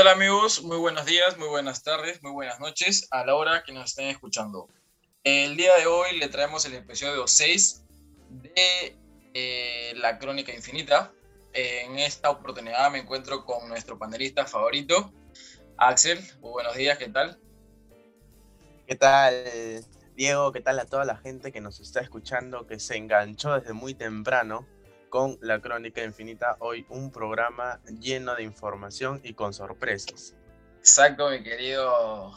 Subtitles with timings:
[0.00, 0.62] Hola amigos?
[0.62, 4.06] Muy buenos días, muy buenas tardes, muy buenas noches a la hora que nos estén
[4.06, 4.68] escuchando.
[5.24, 7.84] El día de hoy le traemos el episodio 6
[8.30, 8.96] de
[9.34, 11.12] eh, La Crónica Infinita.
[11.52, 15.12] En esta oportunidad me encuentro con nuestro panelista favorito,
[15.76, 16.20] Axel.
[16.38, 17.36] Muy buenos días, ¿qué tal?
[18.86, 19.34] ¿Qué tal,
[20.14, 20.52] Diego?
[20.52, 23.94] ¿Qué tal a toda la gente que nos está escuchando, que se enganchó desde muy
[23.94, 24.64] temprano
[25.08, 26.56] con La Crónica Infinita.
[26.60, 30.34] Hoy un programa lleno de información y con sorpresas.
[30.78, 32.32] Exacto, mi querido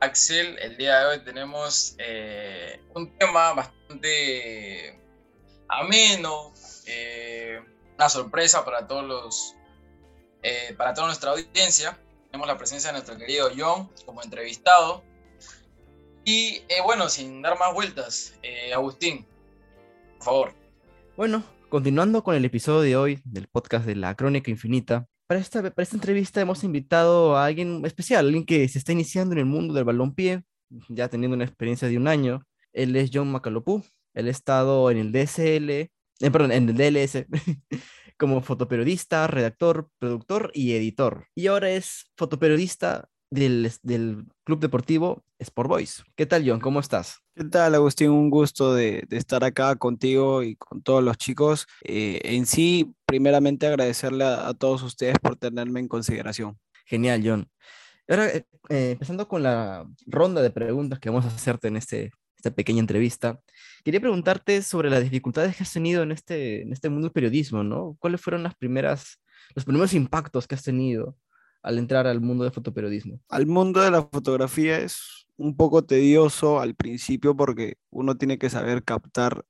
[0.00, 0.58] Axel.
[0.58, 5.00] El día de hoy tenemos eh, un tema bastante
[5.68, 6.52] ameno,
[6.86, 7.62] eh,
[7.96, 9.54] una sorpresa para todos los,
[10.42, 11.98] eh, para toda nuestra audiencia.
[12.26, 15.02] Tenemos la presencia de nuestro querido John como entrevistado.
[16.24, 18.34] Y bueno, sin dar más vueltas,
[18.74, 19.24] Agustín,
[20.18, 20.54] por favor.
[21.16, 21.44] Bueno,
[21.76, 25.82] Continuando con el episodio de hoy del podcast de la Crónica Infinita, para esta, para
[25.82, 29.74] esta entrevista hemos invitado a alguien especial, alguien que se está iniciando en el mundo
[29.74, 30.42] del balompié,
[30.88, 32.40] ya teniendo una experiencia de un año.
[32.72, 33.84] Él es John Macalopú.
[34.14, 37.26] Él ha estado en el DSL, eh, en el DLS
[38.16, 41.26] como fotoperiodista, redactor, productor y editor.
[41.34, 46.04] Y ahora es fotoperiodista del, del Club Deportivo Sport Boys.
[46.16, 46.60] ¿Qué tal, John?
[46.60, 47.20] ¿Cómo estás?
[47.34, 48.10] ¿Qué tal, Agustín?
[48.10, 51.66] Un gusto de, de estar acá contigo y con todos los chicos.
[51.84, 56.58] Eh, en sí, primeramente agradecerle a, todos ustedes por tenerme en consideración.
[56.86, 57.48] Genial, John.
[58.08, 62.12] Ahora, eh, eh, empezando con la ronda de preguntas que vamos a hacerte en este,
[62.36, 63.40] esta pequeña entrevista,
[63.84, 67.62] quería preguntarte sobre las dificultades que has tenido en este, en este mundo del periodismo,
[67.62, 67.96] ¿no?
[67.98, 69.20] ¿Cuáles fueron las primeras,
[69.54, 71.16] los primeros impactos que has tenido
[71.66, 73.20] al entrar al mundo del fotoperiodismo?
[73.28, 78.48] Al mundo de la fotografía es un poco tedioso al principio porque uno tiene que
[78.48, 79.44] saber captar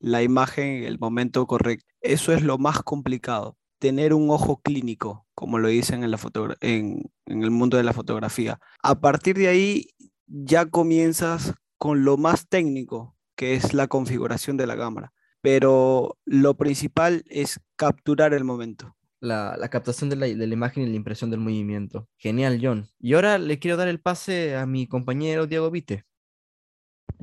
[0.00, 1.84] la imagen en el momento correcto.
[2.00, 6.18] Eso es lo más complicado, tener un ojo clínico, como lo dicen en, la
[6.62, 8.58] en, en el mundo de la fotografía.
[8.82, 9.88] A partir de ahí
[10.26, 15.12] ya comienzas con lo más técnico, que es la configuración de la cámara.
[15.42, 21.30] Pero lo principal es capturar el momento la, captación de la, imagen y la impresión
[21.30, 22.08] del movimiento.
[22.16, 22.88] Genial, John.
[23.00, 26.04] Y ahora le quiero dar el pase a mi compañero Diego Vite.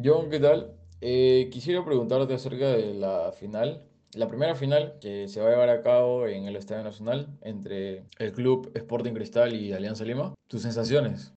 [0.03, 0.75] John, ¿qué tal?
[1.01, 3.83] Eh, quisiera preguntarte acerca de la final,
[4.13, 8.05] la primera final que se va a llevar a cabo en el Estadio Nacional entre
[8.17, 10.33] el club Sporting Cristal y Alianza Lima.
[10.47, 11.34] ¿Tus sensaciones?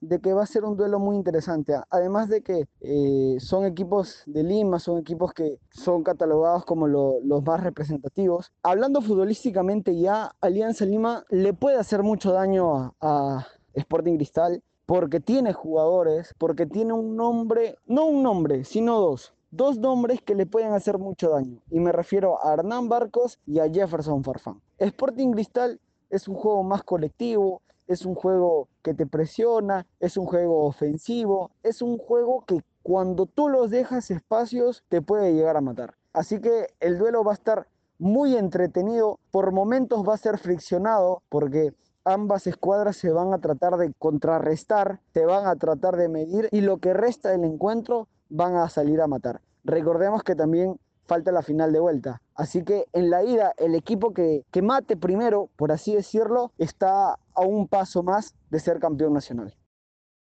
[0.00, 1.74] De que va a ser un duelo muy interesante.
[1.90, 7.42] Además de que eh, son equipos de Lima, son equipos que son catalogados como los
[7.44, 8.52] más representativos.
[8.62, 15.52] Hablando futbolísticamente ya, Alianza Lima le puede hacer mucho daño a, Sporting Cristal porque tiene
[15.52, 19.32] jugadores, porque tiene un nombre, no un nombre, sino dos.
[19.52, 21.60] Dos nombres que le pueden hacer mucho daño.
[21.70, 24.60] Y me refiero a Hernán Barcos y a Jefferson Farfán.
[24.78, 30.24] Sporting Cristal es un juego más colectivo, es un juego que te presiona, es un
[30.24, 35.60] juego ofensivo, es un juego que cuando tú los dejas espacios te puede llegar a
[35.60, 35.94] matar.
[36.12, 37.66] Así que el duelo va a estar
[37.98, 41.74] muy entretenido, por momentos va a ser friccionado porque
[42.04, 46.60] ambas escuadras se van a tratar de contrarrestar, se van a tratar de medir y
[46.60, 49.40] lo que resta del encuentro van a salir a matar.
[49.64, 50.78] Recordemos que también
[51.10, 52.22] falta la final de vuelta.
[52.36, 57.18] Así que en la ida, el equipo que, que mate primero, por así decirlo, está
[57.40, 59.56] a un paso más de ser campeón nacional.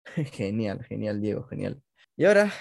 [0.31, 1.81] Genial, genial, Diego, genial.
[2.17, 2.51] Y ahora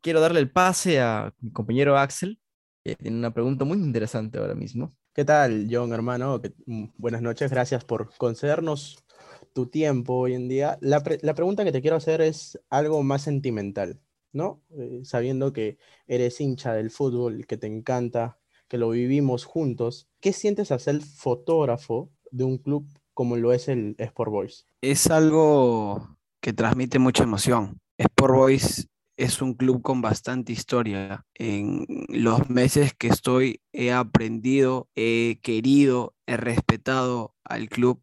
[0.00, 2.40] quiero darle el pase a mi compañero Axel,
[2.84, 4.94] que tiene una pregunta muy interesante ahora mismo.
[5.12, 6.40] ¿Qué tal, John, hermano?
[6.66, 9.04] Mm, buenas noches, gracias por concedernos
[9.52, 10.78] tu tiempo hoy en día.
[10.80, 14.00] La, la pregunta que te quiero hacer es algo más sentimental.
[14.32, 14.62] ¿no?
[14.70, 18.38] Eh, sabiendo que eres hincha del fútbol, que te encanta,
[18.68, 22.86] que lo vivimos juntos, ¿qué sientes a ser fotógrafo de un club
[23.18, 24.64] como lo es el Sport Boys?
[24.80, 27.80] Es algo que transmite mucha emoción.
[27.98, 31.26] Sport Boys es un club con bastante historia.
[31.34, 38.00] En los meses que estoy he aprendido, he querido, he respetado al club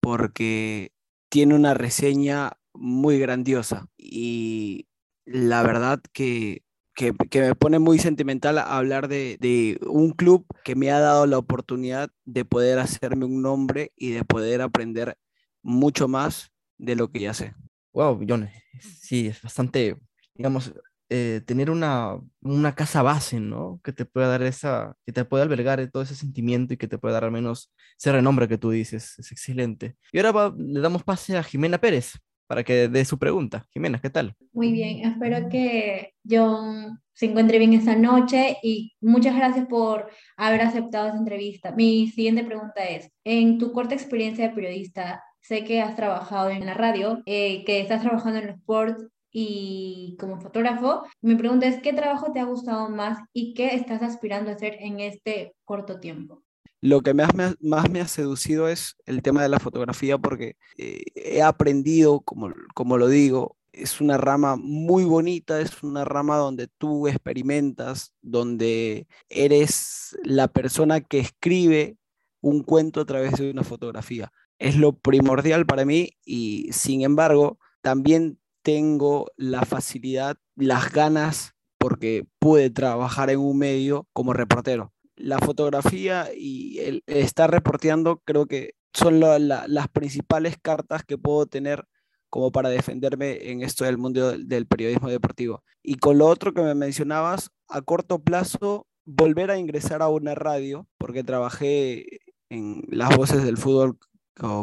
[0.00, 0.90] porque
[1.28, 4.88] tiene una reseña muy grandiosa y
[5.24, 6.64] la verdad que,
[7.06, 12.44] me pone muy sentimental hablar de, un club que me ha dado la oportunidad de
[12.44, 15.16] poder hacerme un nombre y de poder aprender
[15.62, 17.54] mucho más de lo que ya sé.
[17.92, 18.48] Wow, John,
[18.80, 19.96] sí, es bastante,
[20.34, 20.72] digamos,
[21.10, 23.80] eh, tener una, una, casa base, ¿no?
[23.82, 26.98] Que te pueda dar esa, que te pueda albergar todo ese sentimiento y que te
[26.98, 29.96] pueda dar al menos ese renombre que tú dices, es excelente.
[30.12, 32.12] Y ahora le damos pase a Jimena Pérez.
[32.48, 33.66] Para que dé su pregunta.
[33.70, 34.34] Jimena, ¿qué tal?
[34.52, 40.62] Muy bien, espero que John se encuentre bien esta noche y muchas gracias por haber
[40.62, 41.72] aceptado esta entrevista.
[41.72, 46.64] Mi siguiente pregunta es, en tu corta experiencia de periodista, sé que has trabajado en
[46.64, 51.02] la radio, eh, que estás trabajando en los sports y como fotógrafo.
[51.20, 54.76] Mi pregunta es, ¿qué trabajo te ha gustado más y qué estás aspirando a hacer
[54.80, 56.42] en este corto tiempo?
[56.80, 61.42] Lo que más me, ha seducido es el tema de la fotografía porque eh, he
[61.42, 67.08] aprendido, como, como lo digo, es una rama muy bonita, es una rama donde tú
[67.08, 71.96] experimentas, donde eres la persona que escribe
[72.40, 74.32] un cuento a través de una fotografía.
[74.58, 82.26] Es lo primordial para mí y sin embargo también tengo la facilidad, las ganas, porque
[82.38, 88.74] pude trabajar en un medio como reportero la fotografía y el estar reporteando creo que
[88.92, 91.86] son las principales cartas que puedo tener
[92.30, 95.62] como para defenderme en esto del mundo del, periodismo deportivo.
[95.82, 100.34] Y con lo otro que me mencionabas, a corto plazo, volver a ingresar a una
[100.34, 102.20] radio, porque trabajé
[102.50, 103.98] en las voces del fútbol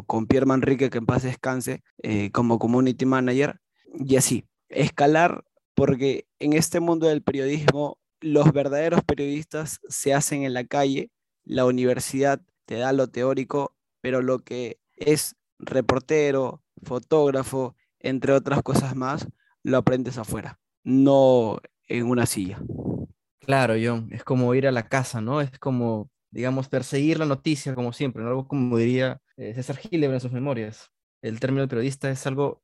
[0.05, 3.59] con Pierre Manrique, que en paz descanse, eh, como community manager,
[3.93, 5.43] y así, escalar,
[5.73, 11.11] porque en este mundo del periodismo los verdaderos periodistas se hacen en la calle,
[11.43, 18.95] la universidad te da lo teórico, pero lo que es reportero, fotógrafo, entre otras cosas
[18.95, 19.27] más,
[19.61, 22.59] lo aprendes afuera, no en una silla.
[23.41, 25.39] Claro, John, es como ir a la casa, ¿no?
[25.39, 28.29] Es como, digamos, perseguir la noticia, como siempre, ¿no?
[28.29, 30.89] Algo como diría eh, César Gilebra en sus memorias.
[31.21, 32.63] El término periodista es algo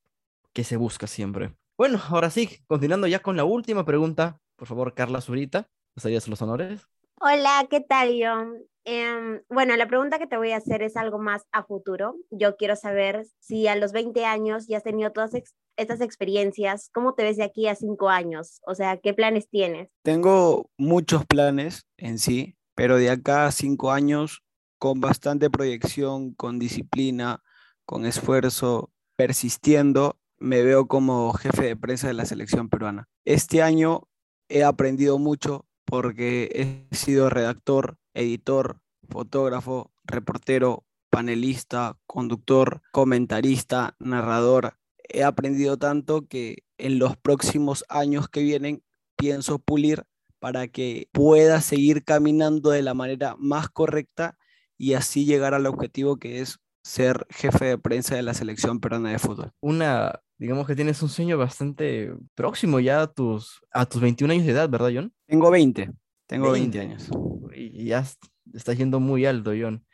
[0.54, 1.56] que se busca siempre.
[1.78, 6.42] Bueno, ahora sí, continuando ya con la última pregunta por favor, Carla Zurita, ¿nos los
[6.44, 6.88] honores?
[7.20, 8.60] Hola, ¿qué tal, John?
[8.84, 12.14] Em, bueno, la pregunta que te voy a hacer es algo más a futuro.
[12.30, 15.32] Yo quiero saber si a los 20 años ya has tenido todas
[15.78, 18.62] estas experiencias, ¿cómo te ves de aquí a 5 años?
[18.64, 19.90] O sea, ¿qué planes tienes?
[20.04, 24.44] Tengo muchos planes en sí, pero de acá a 5 años,
[24.78, 27.42] con bastante proyección, con disciplina,
[27.84, 33.08] con esfuerzo, persistiendo, me veo como jefe de prensa de la selección peruana.
[33.26, 34.08] Este año
[34.52, 44.78] he aprendido mucho porque he sido redactor, editor, fotógrafo, reportero, panelista, conductor, comentarista, narrador.
[45.10, 48.84] He aprendido tanto que en los próximos años que vienen
[49.16, 50.04] pienso pulir
[50.40, 54.38] para que pueda seguir caminando de la manera más correcta
[54.78, 59.12] y así llegar al objetivo que es ser jefe de prensa de la selección peruana
[59.12, 59.52] de fútbol.
[59.62, 64.46] Una digamos que tienes un sueño bastante próximo ya a tus, a tus 21 años
[64.48, 65.14] de edad, ¿verdad, John?
[65.28, 65.92] Tengo 20,
[66.26, 67.10] tengo 20, años.
[67.54, 68.04] Y ya
[68.52, 69.86] estás yendo muy alto, John.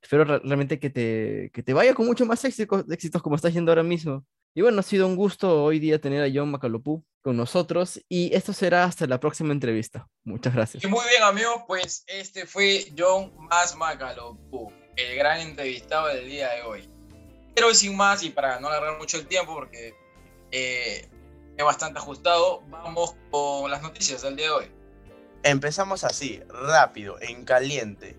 [0.00, 3.72] Espero realmente que te, que te vaya con mucho más éxitos, éxitos como estás yendo
[3.72, 4.24] ahora mismo.
[4.54, 8.34] Y bueno, ha sido un gusto hoy día tener a John Macalopú con nosotros y
[8.34, 10.06] esto será hasta la próxima entrevista.
[10.22, 10.82] Muchas gracias.
[10.82, 16.50] Y muy bien, amigos, pues este fue John Más Macalopú, el gran entrevistado del día
[16.50, 16.88] de hoy.
[17.54, 19.94] Pero sin más y para no alargar mucho el tiempo, porque
[20.50, 21.08] eh,
[21.56, 24.70] es bastante ajustado, vamos con las noticias del día de hoy.
[25.42, 28.16] Empezamos así, rápido, en caliente.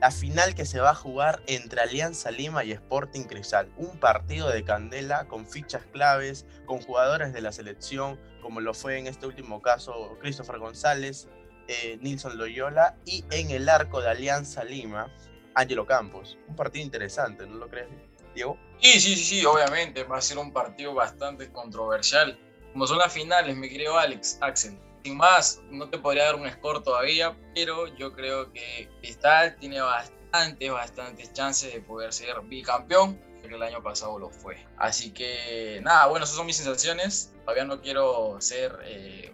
[0.00, 3.72] La final que se va a jugar entre Alianza Lima y Sporting Cristal.
[3.78, 8.98] Un partido de candela con fichas claves, con jugadores de la selección, como lo fue
[8.98, 11.28] en este último caso Christopher González,
[11.66, 15.10] eh, Nilson Loyola y en el arco de Alianza Lima,
[15.54, 16.38] Angelo Campos.
[16.48, 17.88] Un partido interesante, ¿no lo crees?
[18.34, 18.56] Diego.
[18.80, 22.38] Sí, sí, sí, obviamente va a ser un partido bastante controversial.
[22.72, 24.78] Como son las finales, mi querido Alex, Axel.
[25.02, 29.80] Sin más, no te podría dar un score todavía, pero yo creo que Cristal tiene
[29.80, 34.64] bastantes, bastantes chances de poder ser bicampeón, que el año pasado lo fue.
[34.76, 37.32] Así que nada, bueno, esas son mis sensaciones.
[37.44, 39.32] Todavía no quiero ser eh,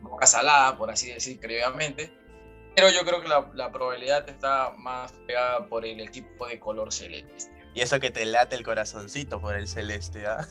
[0.00, 2.12] boca salada, por así decir, crédidamente.
[2.78, 6.92] Pero yo creo que la, la probabilidad está más pegada por el equipo de color
[6.92, 7.50] celeste.
[7.74, 10.46] Y eso que te late el corazoncito por el celeste, ¿ah?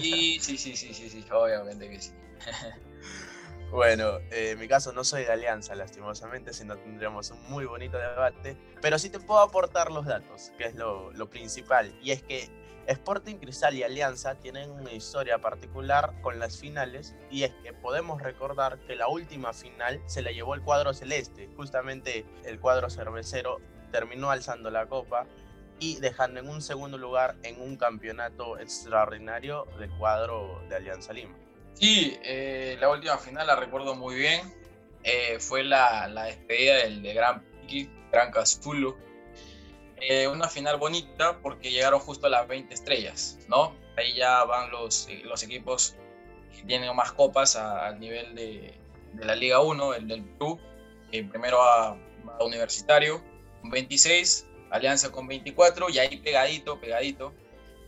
[0.00, 2.12] Sí, sí, sí, sí, sí, sí, obviamente que sí.
[3.70, 7.66] Bueno, eh, en mi caso no soy de Alianza, lastimosamente, si no tendríamos un muy
[7.66, 12.10] bonito debate, pero sí te puedo aportar los datos, que es lo, lo, principal, y
[12.10, 12.50] es que
[12.86, 18.20] Sporting Cristal y Alianza tienen una historia particular con las finales, y es que podemos
[18.22, 23.58] recordar que la última final se la llevó el cuadro celeste, justamente el cuadro cervecero
[23.92, 25.26] terminó alzando la copa
[25.78, 31.34] y dejando en un segundo lugar en un campeonato extraordinario del cuadro de Alianza Lima.
[31.74, 34.54] Sí, eh, la última final la recuerdo muy bien.
[35.02, 37.42] Eh, fue la, la, despedida del de Gran
[38.10, 38.96] Gran.
[40.00, 43.74] Eh, una final bonita porque llegaron justo a las 20 estrellas, ¿no?
[43.96, 45.96] Ahí ya van los, eh, los equipos
[46.54, 48.74] que tienen más copas al nivel de,
[49.18, 50.58] la Liga 1, el del Perú.
[51.12, 53.22] Eh, primero a, a, Universitario
[53.60, 57.32] con 26, Alianza con 24 y ahí pegadito, pegadito.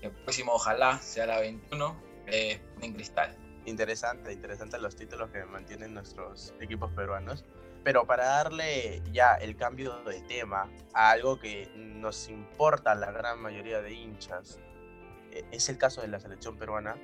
[0.02, 3.36] El próximo ojalá sea la 21, eh, en Cristal.
[3.64, 7.44] Interesante, interesante los títulos que mantienen nuestros equipos peruanos.
[7.84, 13.10] Pero para darle ya el cambio de tema a algo que nos importa a la
[13.10, 14.60] gran mayoría de hinchas,
[15.32, 16.96] e, es el caso de la selección peruana,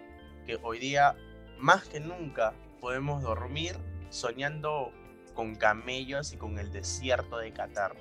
[0.47, 1.17] que hoy día
[1.59, 3.77] más que nunca podemos dormir
[4.11, 4.93] soñando
[5.35, 7.97] con camellos y con el desierto de Qatar.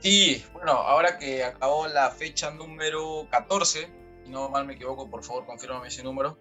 [0.00, 3.88] Sí, bueno, ahora que acabó la fecha número 14,
[4.24, 6.36] si no mal me equivoco, por favor confírmame ese número.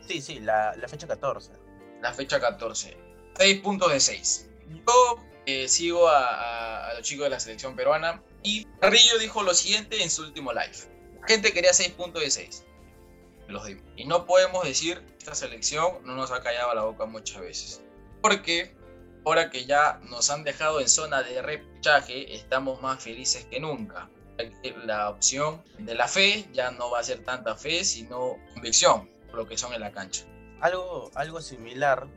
[0.00, 1.52] Sí, sí, la, la fecha 14.
[2.00, 2.96] La fecha 14.
[3.36, 4.50] 6 puntos de 6.
[4.68, 9.54] Yo eh, sigo a, a, los chicos de la selección peruana y Carrillo dijo lo
[9.54, 10.72] siguiente en su último live.
[11.20, 12.64] La gente quería 6 puntos de 6.
[13.48, 13.84] Los dimos.
[13.96, 17.82] Y no podemos decir que esta selección no nos ha callado la boca muchas veces.
[18.22, 18.74] Porque
[19.24, 24.08] ahora que ya nos han dejado en zona de repechaje, estamos más felices que nunca.
[24.84, 29.36] La opción de la fe ya no va a ser tanta fe, sino convicción, por
[29.36, 30.24] lo que son en la cancha.
[30.60, 32.08] Algo, algo similar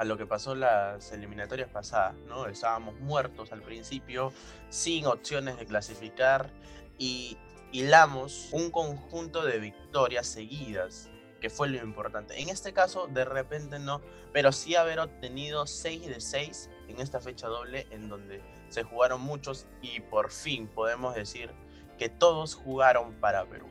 [0.00, 2.46] a lo que pasó las eliminatorias pasadas, ¿no?
[2.46, 4.32] Estábamos muertos al principio,
[4.70, 6.48] sin opciones de clasificar
[6.96, 7.36] y
[7.70, 12.40] hilamos un conjunto de victorias seguidas, que fue lo importante.
[12.40, 14.00] En este caso, de repente no,
[14.32, 18.40] pero sí haber obtenido 6 de 6 en esta fecha doble en donde
[18.70, 21.50] se jugaron muchos y por fin podemos decir
[21.98, 23.66] que todos jugaron para Perú.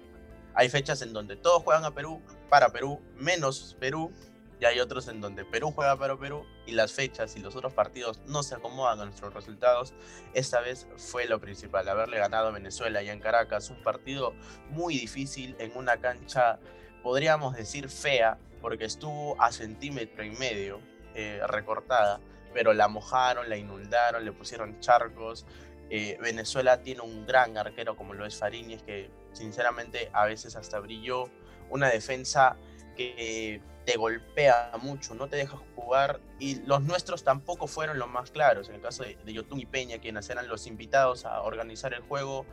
[0.53, 4.11] Hay fechas en donde todos juegan a Perú, para Perú, menos Perú,
[4.59, 7.73] y hay otros en donde Perú juega para Perú y las fechas y los otros
[7.73, 9.93] partidos no se acomodan a nuestros resultados.
[10.33, 14.33] Esta vez fue lo principal, haberle ganado a Venezuela y en Caracas, un partido
[14.69, 16.59] muy difícil en una cancha,
[17.01, 20.81] podríamos decir fea, porque estuvo a centímetro y medio
[21.15, 22.19] eh, recortada,
[22.53, 25.45] pero la mojaron, la inundaron, le pusieron charcos.
[25.89, 30.79] Eh, Venezuela tiene un gran arquero como lo es Fariñez, que sinceramente a veces hasta
[30.79, 31.29] brilló.
[31.69, 32.57] Una defensa
[32.97, 38.29] que te golpea mucho, no te deja jugar y los nuestros tampoco fueron los más
[38.29, 38.69] claros.
[38.69, 42.01] En el caso de, de Yotun y Peña, quienes eran los invitados a organizar el
[42.01, 42.45] juego,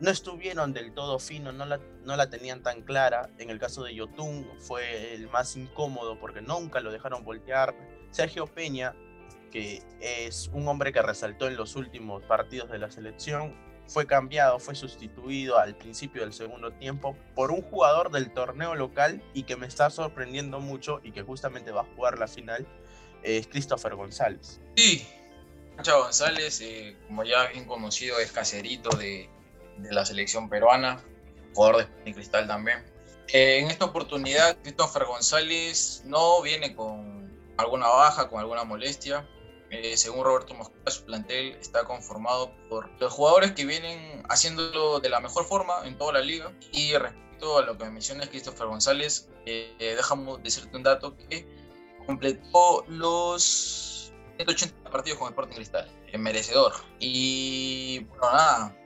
[0.00, 3.28] no estuvieron del todo finos, no la, no la tenían tan clara.
[3.36, 7.76] En el caso de Yotun fue el más incómodo porque nunca lo dejaron voltear.
[8.10, 8.94] Sergio Peña,
[9.50, 13.54] que es un hombre que resaltó en los últimos partidos de la selección,
[13.92, 19.22] fue cambiado, fue sustituido al principio del segundo tiempo por un jugador del torneo local
[19.34, 22.66] y que me está sorprendiendo mucho y que justamente va a jugar la final,
[23.22, 24.60] es Christopher González.
[24.76, 25.06] Sí,
[25.76, 29.28] González, eh, como ya bien conocido, es caserito de,
[29.78, 31.02] de la selección peruana,
[31.54, 32.84] jugador de Cristal también.
[33.28, 39.26] Eh, en esta oportunidad, Christopher González no viene con alguna baja, con alguna molestia.
[39.72, 45.08] Eh, según Roberto Mosquera, su plantel está conformado por los jugadores que vienen haciéndolo de
[45.08, 46.52] la mejor forma en toda la liga.
[46.72, 51.46] Y respecto a lo que mencionas, Christopher González, eh, dejamos decirte un dato que
[52.06, 56.74] completó los 180 partidos con Sporting Cristal, es merecedor.
[56.98, 58.76] Y bueno, nada,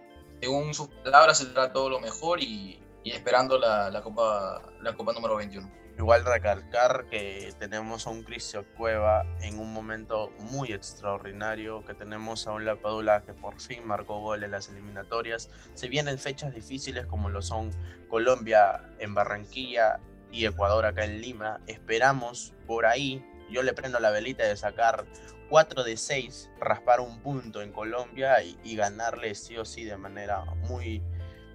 [0.40, 5.34] según sus palabras, se trata todo lo mejor y, esperando la, Copa, la Copa número
[5.34, 5.68] 21.
[5.98, 12.46] Igual recalcar que tenemos a un Cristian Cueva en un momento muy extraordinario, que tenemos
[12.46, 15.48] a un Lapadula que por fin marcó gol en las eliminatorias.
[15.72, 17.70] Se vienen fechas difíciles como lo son
[18.10, 19.98] Colombia en Barranquilla
[20.30, 21.60] y Ecuador acá en Lima.
[21.66, 25.06] Esperamos por ahí, yo le prendo la velita de sacar
[25.48, 29.96] 4 de 6, raspar un punto en Colombia y, y ganarle sí o sí de
[29.96, 31.02] manera muy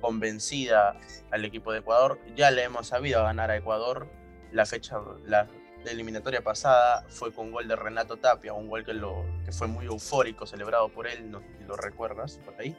[0.01, 0.97] convencida
[1.29, 2.19] al equipo de Ecuador.
[2.35, 4.09] Ya le hemos sabido ganar a Ecuador,
[4.51, 5.47] la fecha, la
[5.85, 9.85] eliminatoria pasada fue con gol de Renato Tapia, un gol que, lo, que fue muy
[9.85, 12.75] eufórico, celebrado por él, no lo recuerdas por ahí.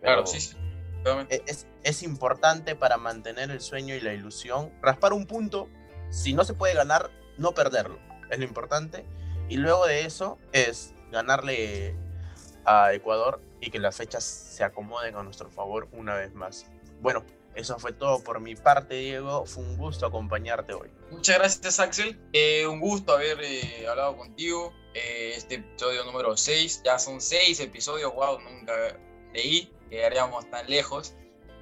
[0.00, 0.56] Pero claro, sí, sí.
[1.30, 4.70] Es, es, importante para mantener el sueño y la ilusión.
[4.82, 5.68] Raspar un punto,
[6.10, 7.98] si no se puede ganar, no perderlo,
[8.30, 9.06] es lo importante.
[9.48, 11.96] Y luego de eso es ganarle
[12.64, 16.66] a Ecuador y que las fechas se acomoden a nuestro favor una vez más.
[17.00, 19.44] Bueno, eso fue todo por mi parte, Diego.
[19.44, 20.90] Fue un gusto acompañarte hoy.
[21.10, 22.18] Muchas gracias, Axel.
[22.32, 24.72] Eh, un gusto haber eh, hablado contigo.
[24.94, 26.82] Eh, este episodio número 6.
[26.84, 28.14] Ya son 6 episodios.
[28.14, 28.72] Wow, nunca
[29.34, 29.72] leí.
[29.90, 31.14] Llegaríamos tan lejos.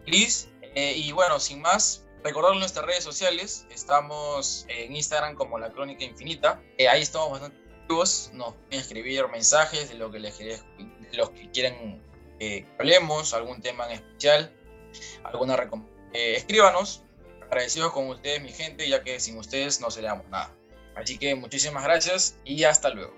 [0.07, 0.49] Liz.
[0.75, 3.67] y bueno, sin más, recordar nuestras redes sociales.
[3.71, 6.63] Estamos en Instagram como La Crónica Infinita.
[6.91, 8.31] ahí estamos bastante activos.
[8.35, 10.61] Nos pueden escribir mensajes de lo que les de
[11.15, 12.03] los que quieren
[12.39, 14.53] que hablemos, algún tema en especial,
[15.25, 15.99] alguna recomendación.
[16.13, 17.03] Eh, escríbanos,
[17.43, 20.55] agradecidos con ustedes, mi gente, ya que sin ustedes no seríamos nada.
[20.95, 23.18] Así que muchísimas gracias y hasta luego.